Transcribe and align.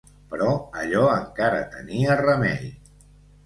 Però 0.29 0.47
allò 0.83 1.03
encara 1.17 1.61
tenia 1.77 2.19
remei. 2.25 2.69